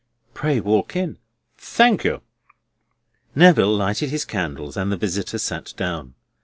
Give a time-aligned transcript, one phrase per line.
[0.33, 1.19] "Pray walk in."
[1.59, 2.23] "Thank you."
[3.35, 6.15] Neville lighted his candles, and the visitor sat down.